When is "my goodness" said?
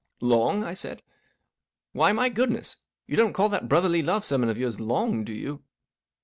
2.11-2.77